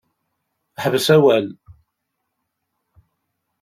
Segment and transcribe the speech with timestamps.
[0.83, 1.47] Ḥbes awal.